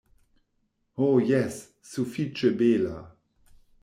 [1.01, 2.97] Ho jes, sufiĉe bela.